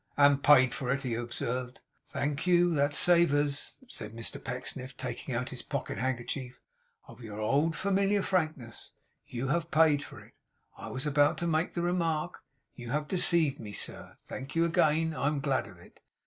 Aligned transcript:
'And 0.17 0.41
paid 0.41 0.73
for 0.73 0.91
it,' 0.91 1.03
he 1.03 1.13
observed. 1.13 1.79
'Thank 2.09 2.47
you. 2.47 2.73
That 2.73 2.95
savours,' 2.95 3.75
said 3.87 4.13
Mr 4.15 4.43
Pecksniff, 4.43 4.97
taking 4.97 5.35
out 5.35 5.51
his 5.51 5.61
pocket 5.61 5.99
handkerchief, 5.99 6.59
'of 7.07 7.21
your 7.21 7.39
old 7.39 7.75
familiar 7.75 8.23
frankness. 8.23 8.93
You 9.27 9.49
have 9.49 9.69
paid 9.69 10.03
for 10.03 10.19
it. 10.19 10.33
I 10.75 10.89
was 10.89 11.05
about 11.05 11.37
to 11.37 11.45
make 11.47 11.73
the 11.75 11.83
remark. 11.83 12.39
You 12.73 12.89
have 12.89 13.07
deceived 13.07 13.59
me, 13.59 13.73
sir. 13.73 14.15
Thank 14.25 14.55
you 14.55 14.65
again. 14.65 15.13
I 15.13 15.27
am 15.27 15.39
glad 15.39 15.67
of 15.67 15.77
it. 15.77 15.99